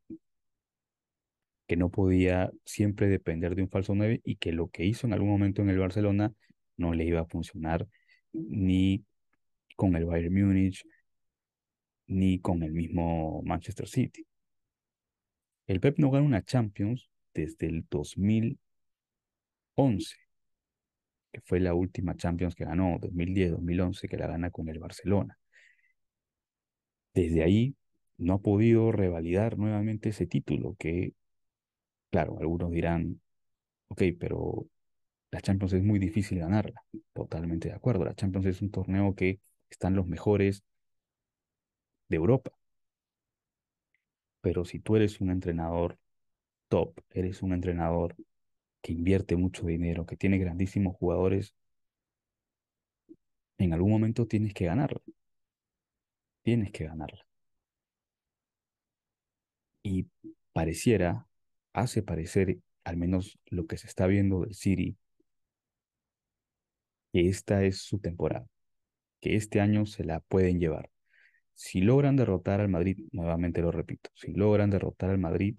que 1.66 1.76
no 1.76 1.90
podía 1.90 2.50
siempre 2.64 3.08
depender 3.08 3.54
de 3.54 3.62
un 3.62 3.70
falso 3.70 3.94
9 3.94 4.20
y 4.24 4.36
que 4.36 4.52
lo 4.52 4.68
que 4.68 4.84
hizo 4.84 5.06
en 5.06 5.14
algún 5.14 5.30
momento 5.30 5.62
en 5.62 5.70
el 5.70 5.78
Barcelona 5.78 6.32
no 6.76 6.92
le 6.92 7.04
iba 7.04 7.20
a 7.20 7.26
funcionar 7.26 7.86
ni 8.32 9.04
con 9.76 9.96
el 9.96 10.04
Bayern 10.04 10.34
Múnich 10.34 10.84
ni 12.06 12.40
con 12.40 12.62
el 12.62 12.72
mismo 12.72 13.42
Manchester 13.44 13.88
City. 13.88 14.26
El 15.66 15.80
Pep 15.80 15.98
no 15.98 16.10
gana 16.10 16.26
una 16.26 16.42
Champions 16.44 17.10
desde 17.32 17.66
el 17.66 17.86
2011, 17.90 18.58
que 21.32 21.40
fue 21.40 21.60
la 21.60 21.74
última 21.74 22.16
Champions 22.16 22.54
que 22.54 22.64
ganó, 22.64 22.98
2010-2011, 23.00 24.08
que 24.08 24.16
la 24.16 24.26
gana 24.26 24.50
con 24.50 24.68
el 24.68 24.78
Barcelona. 24.78 25.38
Desde 27.14 27.42
ahí 27.42 27.74
no 28.18 28.34
ha 28.34 28.38
podido 28.42 28.92
revalidar 28.92 29.58
nuevamente 29.58 30.10
ese 30.10 30.26
título, 30.26 30.76
que, 30.78 31.14
claro, 32.10 32.38
algunos 32.38 32.70
dirán, 32.70 33.20
ok, 33.88 34.02
pero 34.18 34.66
la 35.30 35.40
Champions 35.40 35.72
es 35.72 35.82
muy 35.82 35.98
difícil 35.98 36.38
ganarla. 36.38 36.82
Totalmente 37.12 37.68
de 37.68 37.74
acuerdo. 37.74 38.04
La 38.04 38.14
Champions 38.14 38.46
es 38.46 38.62
un 38.62 38.70
torneo 38.70 39.14
que 39.14 39.40
están 39.70 39.96
los 39.96 40.06
mejores 40.06 40.62
Europa. 42.16 42.52
Pero 44.40 44.64
si 44.64 44.78
tú 44.78 44.96
eres 44.96 45.20
un 45.20 45.30
entrenador 45.30 45.98
top, 46.68 47.00
eres 47.10 47.42
un 47.42 47.52
entrenador 47.52 48.16
que 48.82 48.92
invierte 48.92 49.36
mucho 49.36 49.66
dinero, 49.66 50.06
que 50.06 50.16
tiene 50.16 50.38
grandísimos 50.38 50.96
jugadores, 50.96 51.54
en 53.58 53.72
algún 53.72 53.90
momento 53.90 54.26
tienes 54.26 54.54
que 54.54 54.66
ganarla. 54.66 55.00
Tienes 56.42 56.70
que 56.72 56.84
ganarla. 56.84 57.26
Y 59.82 60.06
pareciera, 60.52 61.26
hace 61.72 62.02
parecer, 62.02 62.58
al 62.84 62.96
menos 62.96 63.38
lo 63.46 63.66
que 63.66 63.76
se 63.78 63.86
está 63.86 64.06
viendo 64.06 64.40
del 64.40 64.54
City, 64.54 64.96
que 67.12 67.28
esta 67.28 67.64
es 67.64 67.78
su 67.78 67.98
temporada, 67.98 68.46
que 69.20 69.36
este 69.36 69.60
año 69.60 69.86
se 69.86 70.04
la 70.04 70.20
pueden 70.20 70.60
llevar. 70.60 70.90
Si 71.54 71.80
logran 71.80 72.16
derrotar 72.16 72.60
al 72.60 72.68
Madrid, 72.68 72.98
nuevamente 73.12 73.60
lo 73.62 73.70
repito, 73.70 74.10
si 74.14 74.32
logran 74.32 74.70
derrotar 74.70 75.10
al 75.10 75.18
Madrid, 75.18 75.56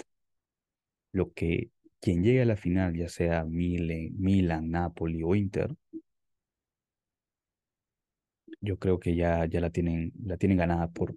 lo 1.12 1.32
que 1.34 1.72
quien 2.00 2.24
llegue 2.24 2.42
a 2.42 2.46
la 2.46 2.56
final, 2.58 2.96
ya 2.96 3.10
sea 3.10 3.46
Milan, 3.46 4.10
Milan 4.18 4.70
Napoli 4.70 5.24
o 5.24 5.36
Inter, 5.36 5.76
yo 8.62 8.78
creo 8.80 9.00
que 9.00 9.16
ya, 9.16 9.46
ya 9.46 9.62
la, 9.62 9.70
tienen, 9.70 10.12
la 10.24 10.38
tienen 10.38 10.58
ganada 10.58 10.90
por, 10.90 11.16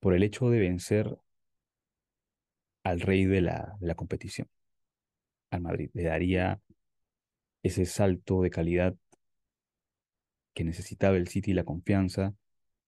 por 0.00 0.14
el 0.14 0.22
hecho 0.22 0.50
de 0.50 0.58
vencer 0.60 1.18
al 2.82 3.00
rey 3.00 3.24
de 3.26 3.40
la, 3.40 3.76
de 3.80 3.86
la 3.86 3.94
competición, 3.94 4.48
al 5.50 5.60
Madrid. 5.60 5.90
Le 5.94 6.04
daría 6.04 6.60
ese 7.62 7.86
salto 7.86 8.42
de 8.42 8.50
calidad 8.50 8.94
que 10.54 10.64
necesitaba 10.64 11.16
el 11.16 11.28
City 11.28 11.52
y 11.52 11.54
la 11.54 11.64
confianza 11.64 12.34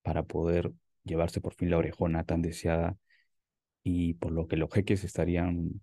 para 0.03 0.25
poder 0.25 0.73
llevarse 1.11 1.41
por 1.41 1.55
fin 1.55 1.71
la 1.71 1.79
orejona 1.79 2.25
tan 2.25 2.43
deseada 2.43 2.97
y 3.83 4.15
por 4.15 4.33
lo 4.33 4.49
que 4.49 4.57
los 4.57 4.71
jeques 4.73 5.05
estarían 5.05 5.83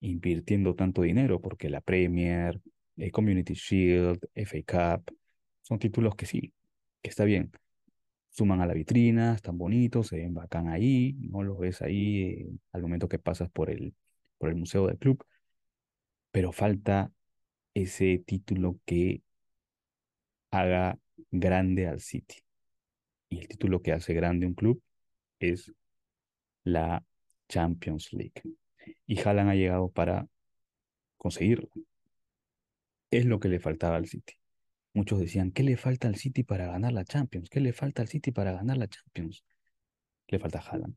invirtiendo 0.00 0.74
tanto 0.74 1.02
dinero, 1.02 1.40
porque 1.40 1.70
la 1.70 1.80
Premier, 1.80 2.60
el 2.96 3.12
Community 3.12 3.54
Shield, 3.54 4.20
FA 4.34 4.98
Cup, 5.02 5.16
son 5.62 5.78
títulos 5.78 6.14
que 6.16 6.26
sí, 6.26 6.52
que 7.02 7.10
está 7.10 7.24
bien. 7.24 7.52
Suman 8.30 8.60
a 8.60 8.66
la 8.66 8.74
vitrina, 8.74 9.34
están 9.34 9.58
bonitos, 9.58 10.08
se 10.08 10.18
ven 10.18 10.34
bacán 10.34 10.68
ahí, 10.68 11.16
no 11.20 11.42
los 11.42 11.58
ves 11.58 11.82
ahí 11.82 12.22
eh, 12.22 12.48
al 12.72 12.82
momento 12.82 13.08
que 13.08 13.18
pasas 13.18 13.50
por 13.50 13.70
el, 13.70 13.94
por 14.38 14.50
el 14.50 14.56
museo 14.56 14.86
del 14.86 14.98
club, 14.98 15.24
pero 16.30 16.52
falta 16.52 17.10
ese 17.74 18.18
título 18.26 18.78
que 18.84 19.22
haga 20.50 20.98
grande 21.30 21.86
al 21.86 22.00
City. 22.00 22.45
Y 23.28 23.38
el 23.40 23.48
título 23.48 23.82
que 23.82 23.92
hace 23.92 24.14
grande 24.14 24.46
un 24.46 24.54
club 24.54 24.82
es 25.38 25.72
la 26.64 27.04
Champions 27.48 28.12
League. 28.12 28.42
Y 29.06 29.20
Haaland 29.20 29.50
ha 29.50 29.54
llegado 29.54 29.88
para 29.88 30.26
conseguirlo. 31.16 31.68
Es 33.10 33.24
lo 33.24 33.40
que 33.40 33.48
le 33.48 33.60
faltaba 33.60 33.96
al 33.96 34.06
City. 34.06 34.34
Muchos 34.92 35.20
decían, 35.20 35.50
¿qué 35.52 35.62
le 35.62 35.76
falta 35.76 36.08
al 36.08 36.16
City 36.16 36.42
para 36.42 36.66
ganar 36.66 36.92
la 36.92 37.04
Champions? 37.04 37.50
¿Qué 37.50 37.60
le 37.60 37.72
falta 37.72 38.02
al 38.02 38.08
City 38.08 38.32
para 38.32 38.52
ganar 38.52 38.78
la 38.78 38.88
Champions? 38.88 39.44
Le 40.28 40.38
falta 40.38 40.58
Haaland. 40.58 40.96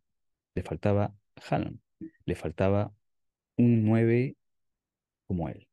Le 0.56 0.64
faltaba 0.64 1.14
Haaland. 1.50 1.80
Le 2.26 2.36
faltaba 2.36 2.94
un 3.58 3.84
9 3.86 4.36
como 5.28 5.50
él. 5.50 5.68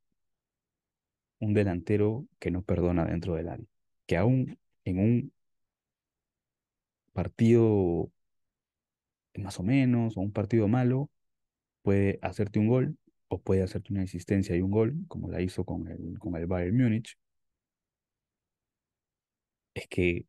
Un 1.39 1.53
delantero 1.53 2.27
que 2.39 2.51
no 2.51 2.63
perdona 2.63 3.05
dentro 3.05 3.35
del 3.35 3.47
área. 3.49 3.67
Que 4.05 4.17
aún 4.17 4.59
en 4.83 4.99
un 4.99 5.33
partido 7.17 8.11
más 9.35 9.59
o 9.59 9.63
menos 9.63 10.17
o 10.17 10.21
un 10.21 10.31
partido 10.33 10.67
malo, 10.67 11.09
puede 11.83 12.19
hacerte 12.21 12.59
un 12.59 12.67
gol 12.67 12.97
o 13.29 13.41
puede 13.41 13.63
hacerte 13.63 13.93
una 13.93 14.03
existencia 14.03 14.55
y 14.55 14.61
un 14.61 14.71
gol, 14.71 14.95
como 15.07 15.29
la 15.29 15.41
hizo 15.41 15.65
con 15.65 15.87
el, 15.87 16.19
con 16.19 16.35
el 16.37 16.47
Bayern 16.47 16.77
Múnich, 16.77 17.17
es 19.73 19.87
que 19.87 20.25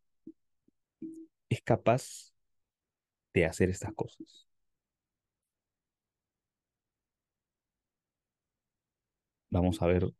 es 1.50 1.60
capaz 1.62 2.32
de 3.34 3.46
hacer 3.46 3.70
estas 3.70 3.92
cosas. 3.94 4.46
Vamos 9.50 9.80
a 9.82 9.86
ver 9.86 10.12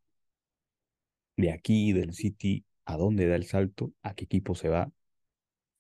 de 1.37 1.53
aquí, 1.53 1.93
del 1.95 2.13
City, 2.15 2.65
a 2.85 2.97
dónde 2.99 3.27
da 3.29 3.37
el 3.37 3.45
salto, 3.47 3.93
a 4.03 4.15
qué 4.15 4.25
equipo 4.25 4.55
se 4.55 4.69
va, 4.69 4.91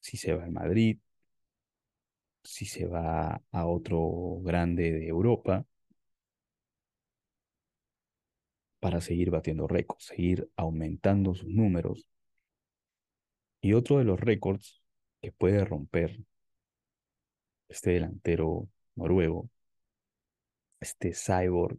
si 0.01 0.17
se 0.17 0.35
va 0.35 0.45
al 0.45 0.53
Madrid, 0.53 0.99
si 2.43 2.65
se 2.67 2.87
va 2.87 3.43
a 3.53 3.67
otro 3.67 4.41
grande 4.43 4.93
de 4.93 5.07
Europa, 5.09 5.65
para 8.81 9.01
seguir 9.01 9.31
batiendo 9.31 9.67
récords, 9.67 10.05
seguir 10.07 10.51
aumentando 10.57 11.35
sus 11.35 11.49
números. 11.49 12.09
Y 13.61 13.73
otro 13.75 13.99
de 13.99 14.05
los 14.05 14.21
récords 14.21 14.83
que 15.21 15.33
puede 15.33 15.65
romper 15.65 16.19
este 17.69 17.91
delantero 17.91 18.69
noruego, 18.95 19.51
este 20.81 21.13
cyborg, 21.15 21.79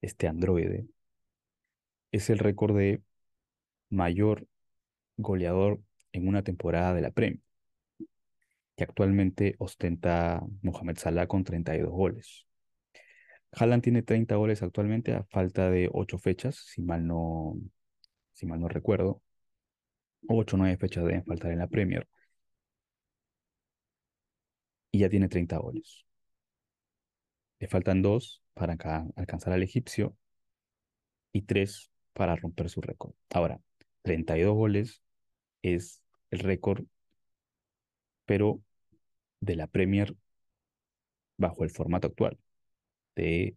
este 0.00 0.26
androide, 0.28 0.86
es 2.12 2.30
el 2.30 2.38
récord 2.38 2.76
de 2.76 3.02
mayor 3.90 4.46
goleador 5.16 5.80
en 6.12 6.28
una 6.28 6.42
temporada 6.42 6.94
de 6.94 7.02
la 7.02 7.10
Premier, 7.10 7.42
que 8.76 8.84
actualmente 8.84 9.56
ostenta 9.58 10.42
Mohamed 10.62 10.98
Salah 10.98 11.26
con 11.26 11.44
32 11.44 11.90
goles. 11.90 12.46
Haaland 13.52 13.82
tiene 13.82 14.02
30 14.02 14.36
goles 14.36 14.62
actualmente 14.62 15.14
a 15.14 15.24
falta 15.24 15.70
de 15.70 15.90
8 15.92 16.18
fechas, 16.18 16.56
si 16.56 16.82
mal 16.82 17.06
no, 17.06 17.56
si 18.32 18.46
mal 18.46 18.60
no 18.60 18.68
recuerdo. 18.68 19.22
8 20.28 20.56
o 20.56 20.58
9 20.58 20.76
fechas 20.78 21.04
deben 21.04 21.24
faltar 21.24 21.52
en 21.52 21.58
la 21.58 21.68
Premier. 21.68 22.08
Y 24.90 25.00
ya 25.00 25.08
tiene 25.08 25.28
30 25.28 25.58
goles. 25.58 26.04
Le 27.58 27.68
faltan 27.68 28.02
2 28.02 28.42
para 28.54 28.76
alcanzar 29.16 29.52
al 29.52 29.62
egipcio 29.62 30.16
y 31.32 31.42
3 31.42 31.90
para 32.12 32.36
romper 32.36 32.68
su 32.68 32.80
récord. 32.80 33.14
Ahora, 33.30 33.60
32 34.02 34.54
goles 34.54 35.02
es 35.62 36.01
el 36.32 36.40
récord, 36.40 36.84
pero 38.24 38.60
de 39.40 39.56
la 39.56 39.66
Premier 39.68 40.16
bajo 41.36 41.64
el 41.64 41.70
formato 41.70 42.08
actual 42.08 42.38
de 43.16 43.56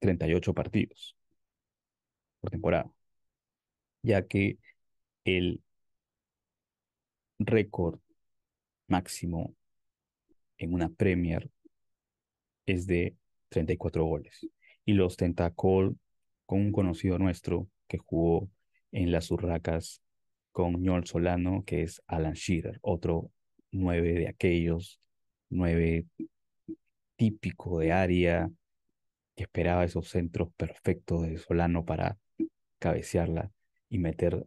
38 0.00 0.54
partidos 0.54 1.16
por 2.40 2.50
temporada, 2.50 2.90
ya 4.02 4.26
que 4.26 4.58
el 5.24 5.62
récord 7.38 8.00
máximo 8.86 9.54
en 10.58 10.74
una 10.74 10.90
Premier 10.90 11.50
es 12.66 12.86
de 12.86 13.16
34 13.48 14.04
goles 14.04 14.46
y 14.84 14.92
lo 14.92 15.06
ostenta 15.06 15.50
Cole 15.52 15.94
con 16.44 16.60
un 16.60 16.72
conocido 16.72 17.18
nuestro 17.18 17.68
que 17.88 17.98
jugó 17.98 18.50
en 18.92 19.12
las 19.12 19.30
Urracas 19.30 20.02
con 20.52 20.82
Ñol 20.82 21.06
Solano, 21.06 21.64
que 21.64 21.82
es 21.82 22.02
Alan 22.06 22.34
Shearer, 22.34 22.78
otro 22.82 23.30
nueve 23.70 24.14
de 24.14 24.28
aquellos, 24.28 25.00
nueve 25.48 26.06
típico 27.16 27.78
de 27.78 27.92
área, 27.92 28.50
que 29.34 29.44
esperaba 29.44 29.84
esos 29.84 30.08
centros 30.08 30.52
perfectos 30.54 31.22
de 31.22 31.38
Solano 31.38 31.84
para 31.84 32.18
cabecearla 32.78 33.52
y 33.88 33.98
meter 33.98 34.46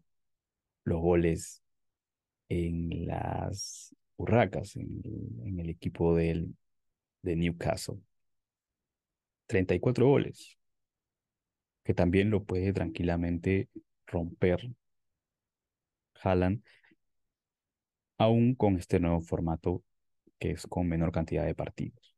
los 0.83 1.01
goles 1.01 1.63
en 2.49 3.07
las 3.07 3.95
Urracas, 4.17 4.75
en, 4.75 5.59
el 5.59 5.69
equipo 5.69 6.15
del, 6.15 6.55
de 7.21 7.35
Newcastle. 7.35 7.97
34 9.47 10.07
goles, 10.07 10.57
que 11.83 11.93
también 11.93 12.29
lo 12.29 12.43
puede 12.43 12.73
tranquilamente 12.73 13.69
romper 14.07 14.69
Haaland, 16.23 16.63
aún 18.17 18.55
con 18.55 18.77
este 18.77 18.99
nuevo 18.99 19.21
formato 19.21 19.83
que 20.39 20.51
es 20.51 20.67
con 20.67 20.87
menor 20.87 21.11
cantidad 21.11 21.45
de 21.45 21.55
partidos. 21.55 22.15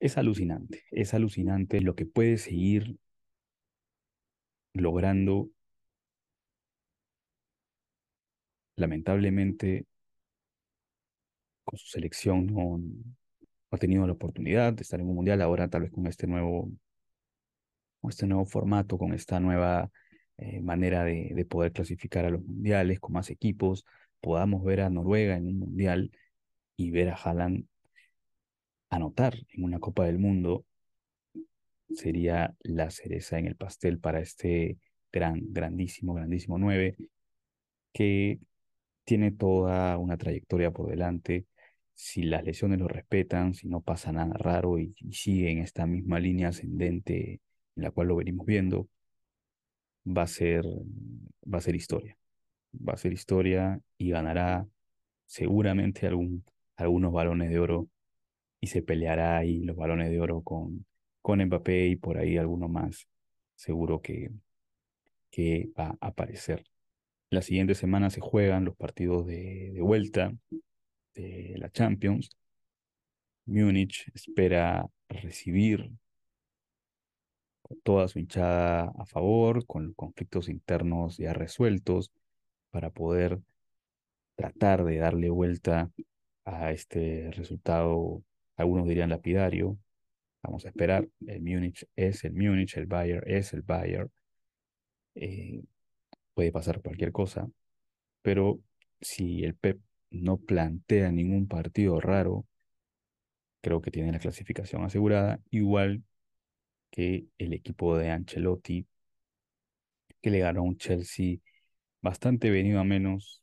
Es 0.00 0.18
alucinante, 0.18 0.84
es 0.90 1.14
alucinante 1.14 1.80
lo 1.80 1.94
que 1.94 2.06
puede 2.06 2.38
seguir 2.38 2.98
logrando. 4.74 5.50
Lamentablemente, 8.76 9.86
con 11.64 11.78
su 11.78 11.86
selección 11.88 12.46
no, 12.46 12.80
ha 13.70 13.78
tenido 13.78 14.06
la 14.06 14.12
oportunidad 14.14 14.72
de 14.72 14.82
estar 14.82 15.00
en 15.00 15.08
un 15.08 15.16
mundial, 15.16 15.40
ahora 15.42 15.68
tal 15.68 15.82
vez 15.82 15.92
con 15.92 16.06
este 16.06 16.26
nuevo, 16.26 16.70
con 18.00 18.10
este 18.10 18.26
nuevo 18.26 18.44
formato, 18.44 18.98
con 18.98 19.12
esta 19.14 19.40
nueva 19.40 19.90
eh, 20.38 20.60
manera 20.60 21.04
de, 21.04 21.32
de, 21.34 21.44
poder 21.44 21.72
clasificar 21.72 22.24
a 22.24 22.30
los 22.30 22.42
mundiales 22.44 23.00
con 23.00 23.12
más 23.12 23.30
equipos, 23.30 23.84
podamos 24.20 24.64
ver 24.64 24.80
a 24.80 24.90
Noruega 24.90 25.36
en 25.36 25.46
un 25.46 25.58
mundial 25.60 26.10
y 26.76 26.90
ver 26.90 27.10
a 27.10 27.14
Haaland 27.14 27.66
anotar 28.90 29.34
en 29.52 29.64
una 29.64 29.80
Copa 29.80 30.04
del 30.04 30.18
Mundo 30.18 30.64
sería 31.94 32.54
la 32.60 32.90
cereza 32.90 33.38
en 33.38 33.46
el 33.46 33.56
pastel 33.56 33.98
para 33.98 34.20
este 34.20 34.78
gran, 35.12 35.40
grandísimo, 35.52 36.14
grandísimo 36.14 36.58
9, 36.58 36.96
que 37.92 38.40
tiene 39.04 39.32
toda 39.32 39.98
una 39.98 40.16
trayectoria 40.16 40.70
por 40.72 40.88
delante. 40.90 41.46
Si 41.94 42.22
las 42.24 42.44
lesiones 42.44 42.80
lo 42.80 42.88
respetan, 42.88 43.54
si 43.54 43.68
no 43.68 43.80
pasa 43.80 44.12
nada 44.12 44.34
raro 44.34 44.78
y, 44.78 44.94
y 44.98 45.12
sigue 45.12 45.50
en 45.50 45.58
esta 45.58 45.86
misma 45.86 46.18
línea 46.20 46.48
ascendente 46.48 47.40
en 47.76 47.82
la 47.82 47.90
cual 47.90 48.08
lo 48.08 48.16
venimos 48.16 48.46
viendo, 48.46 48.88
va 50.04 50.22
a 50.22 50.26
ser, 50.26 50.64
va 50.66 51.58
a 51.58 51.60
ser 51.60 51.74
historia. 51.74 52.16
Va 52.76 52.94
a 52.94 52.96
ser 52.96 53.12
historia 53.12 53.80
y 53.98 54.10
ganará 54.10 54.66
seguramente 55.26 56.06
algún, 56.06 56.44
algunos 56.76 57.12
balones 57.12 57.50
de 57.50 57.58
oro 57.58 57.88
y 58.60 58.68
se 58.68 58.82
peleará 58.82 59.38
ahí 59.38 59.62
los 59.64 59.76
balones 59.76 60.10
de 60.10 60.20
oro 60.20 60.42
con, 60.42 60.86
con 61.22 61.44
Mbappé 61.44 61.88
y 61.88 61.96
por 61.96 62.18
ahí 62.18 62.36
alguno 62.36 62.68
más 62.68 63.08
seguro 63.54 64.00
que, 64.00 64.30
que 65.30 65.70
va 65.78 65.96
a 66.00 66.08
aparecer. 66.08 66.64
La 67.30 67.42
siguiente 67.42 67.74
semana 67.74 68.10
se 68.10 68.20
juegan 68.20 68.64
los 68.64 68.76
partidos 68.76 69.26
de, 69.26 69.72
de 69.72 69.80
vuelta 69.82 70.32
de 71.14 71.54
la 71.58 71.70
Champions. 71.70 72.30
Múnich 73.46 74.10
espera 74.14 74.86
recibir 75.08 75.90
toda 77.82 78.08
su 78.08 78.18
hinchada 78.18 78.92
a 78.98 79.06
favor, 79.06 79.66
con 79.66 79.92
conflictos 79.94 80.48
internos 80.48 81.16
ya 81.18 81.32
resueltos, 81.32 82.12
para 82.70 82.90
poder 82.90 83.40
tratar 84.36 84.84
de 84.84 84.98
darle 84.98 85.30
vuelta 85.30 85.90
a 86.44 86.72
este 86.72 87.30
resultado, 87.32 88.22
algunos 88.56 88.88
dirían 88.88 89.10
lapidario. 89.10 89.78
Vamos 90.42 90.64
a 90.66 90.68
esperar, 90.68 91.08
el 91.26 91.40
Múnich 91.40 91.86
es 91.96 92.24
el 92.24 92.34
Múnich, 92.34 92.76
el 92.76 92.86
Bayern 92.86 93.22
es 93.26 93.52
el 93.54 93.62
Bayern. 93.62 94.10
Eh, 95.14 95.62
puede 96.34 96.52
pasar 96.52 96.82
cualquier 96.82 97.12
cosa, 97.12 97.48
pero 98.22 98.60
si 99.00 99.44
el 99.44 99.54
Pep 99.54 99.80
no 100.10 100.36
plantea 100.38 101.12
ningún 101.12 101.48
partido 101.48 102.00
raro, 102.00 102.44
creo 103.60 103.80
que 103.80 103.90
tiene 103.90 104.12
la 104.12 104.18
clasificación 104.18 104.84
asegurada, 104.84 105.40
igual 105.50 106.02
que 106.94 107.26
el 107.38 107.52
equipo 107.54 107.98
de 107.98 108.10
Ancelotti, 108.10 108.86
que 110.22 110.30
le 110.30 110.38
ganó 110.38 110.60
a 110.60 110.62
un 110.62 110.76
Chelsea 110.76 111.38
bastante 112.00 112.50
venido 112.50 112.78
a 112.78 112.84
menos, 112.84 113.42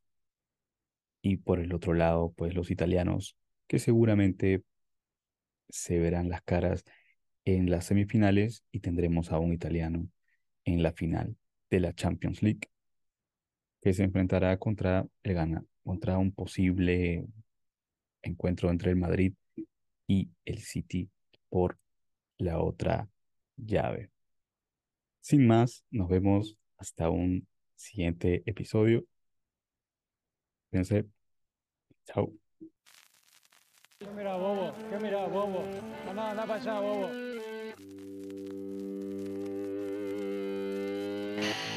y 1.21 1.35
por 1.35 1.59
el 1.59 1.73
otro 1.73 1.93
lado, 1.93 2.31
pues 2.37 2.55
los 2.55 2.71
italianos, 2.71 3.35
que 3.67 3.77
seguramente 3.77 4.63
se 5.67 5.99
verán 5.99 6.29
las 6.29 6.41
caras 6.43 6.85
en 7.43 7.69
las 7.69 7.87
semifinales 7.87 8.63
y 8.71 8.79
tendremos 8.79 9.33
a 9.33 9.39
un 9.39 9.51
italiano 9.51 10.07
en 10.63 10.81
la 10.81 10.93
final 10.93 11.35
de 11.69 11.81
la 11.81 11.93
Champions 11.93 12.41
League, 12.41 12.69
que 13.81 13.93
se 13.93 14.03
enfrentará 14.03 14.57
contra 14.59 15.05
el 15.23 15.33
gana, 15.33 15.65
contra 15.83 16.17
un 16.17 16.31
posible 16.31 17.25
encuentro 18.21 18.69
entre 18.69 18.91
el 18.91 18.95
Madrid 18.95 19.33
y 20.07 20.29
el 20.45 20.59
City 20.59 21.09
por 21.49 21.77
la 22.37 22.59
otra 22.59 23.09
llave. 23.57 24.09
Sin 25.19 25.47
más, 25.47 25.85
nos 25.91 26.09
vemos 26.09 26.57
hasta 26.77 27.09
un 27.09 27.47
siguiente 27.75 28.43
episodio. 28.45 29.05
Chao. 32.05 32.33
¿Qué? 33.99 34.07
¿Qué. 41.35 41.70